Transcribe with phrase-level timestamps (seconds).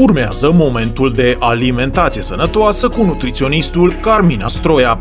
[0.00, 4.98] Urmează momentul de alimentație sănătoasă cu nutriționistul Carmina Stroia.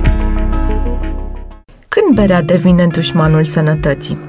[1.87, 4.19] Când berea devine dușmanul sănătății?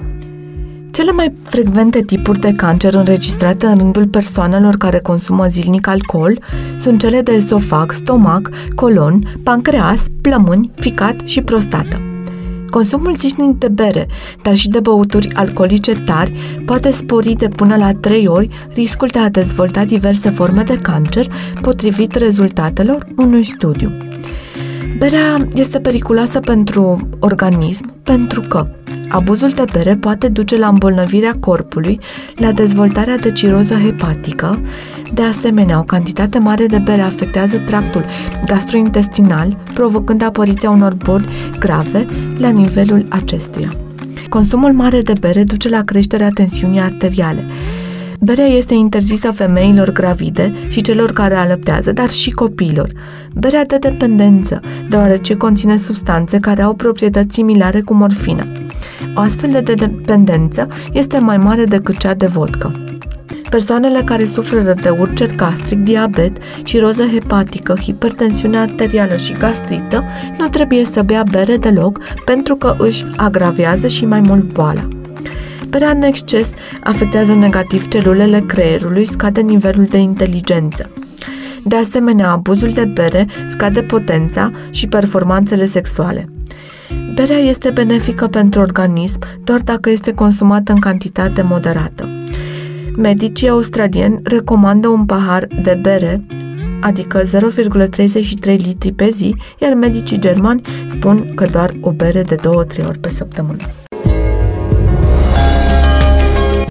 [0.92, 6.38] Cele mai frecvente tipuri de cancer înregistrate în rândul persoanelor care consumă zilnic alcool
[6.76, 12.09] sunt cele de esofag, stomac, colon, pancreas, plămâni, ficat și prostată.
[12.70, 14.06] Consumul zilnic de bere,
[14.42, 16.32] dar și de băuturi alcoolice tari,
[16.64, 21.32] poate spori de până la 3 ori riscul de a dezvolta diverse forme de cancer,
[21.60, 23.90] potrivit rezultatelor unui studiu.
[24.98, 28.68] Berea este periculoasă pentru organism pentru că
[29.10, 31.98] abuzul de bere poate duce la îmbolnăvirea corpului,
[32.34, 34.60] la dezvoltarea de ciroză hepatică.
[35.14, 38.04] De asemenea, o cantitate mare de bere afectează tractul
[38.46, 41.28] gastrointestinal, provocând apariția unor boli
[41.58, 42.06] grave
[42.38, 43.68] la nivelul acestuia.
[44.28, 47.44] Consumul mare de bere duce la creșterea tensiunii arteriale,
[48.22, 52.90] Berea este interzisă femeilor gravide și celor care alăptează, dar și copiilor.
[53.34, 58.46] Berea de dependență, deoarece conține substanțe care au proprietăți similare cu morfina.
[59.14, 62.72] O astfel de dependență este mai mare decât cea de vodka.
[63.50, 70.04] Persoanele care suferă de urcer gastric, diabet, ciroză hepatică, hipertensiune arterială și gastrită
[70.38, 74.88] nu trebuie să bea bere deloc pentru că își agravează și mai mult boala.
[75.68, 76.52] Berea în exces
[76.84, 80.90] afectează negativ celulele creierului, scade nivelul de inteligență.
[81.64, 86.28] De asemenea, abuzul de bere scade potența și performanțele sexuale.
[87.20, 92.08] Berea este benefică pentru organism doar dacă este consumată în cantitate moderată.
[92.96, 96.26] Medicii australieni recomandă un pahar de bere,
[96.80, 102.40] adică 0,33 litri pe zi, iar medicii germani spun că doar o bere de 2-3
[102.86, 103.62] ori pe săptămână.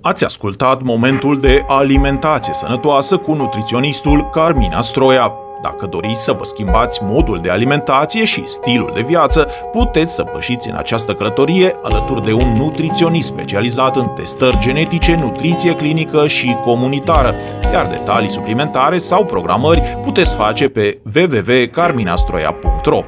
[0.01, 5.33] Ați ascultat momentul de alimentație sănătoasă cu nutriționistul Carmina Stroia.
[5.61, 10.69] Dacă doriți să vă schimbați modul de alimentație și stilul de viață, puteți să pășiți
[10.69, 17.33] în această călătorie alături de un nutriționist specializat în testări genetice, nutriție clinică și comunitară,
[17.73, 23.03] iar detalii suplimentare sau programări puteți face pe www.carminastroia.ro.